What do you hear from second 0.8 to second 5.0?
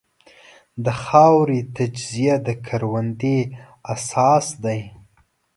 د خاورې تجزیه د کروندې اساس دی.